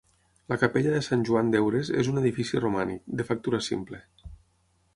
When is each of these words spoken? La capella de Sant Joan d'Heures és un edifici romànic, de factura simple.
La 0.51 0.55
capella 0.61 0.93
de 0.93 1.01
Sant 1.07 1.25
Joan 1.29 1.51
d'Heures 1.55 1.91
és 2.03 2.09
un 2.13 2.17
edifici 2.21 2.63
romànic, 2.63 3.05
de 3.21 3.27
factura 3.31 3.61
simple. 3.67 4.01